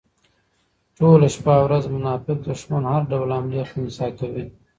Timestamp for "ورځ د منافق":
1.67-2.37